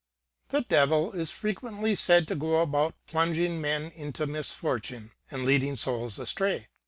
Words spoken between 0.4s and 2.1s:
^ The Devil is frequently